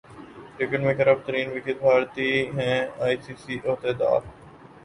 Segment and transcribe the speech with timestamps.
[0.57, 2.27] cricket میں corrupt ترین bookies بھارتی
[2.57, 4.19] ہیں ائی سی سی عہدیدار